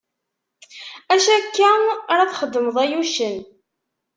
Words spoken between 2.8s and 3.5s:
ay uccen?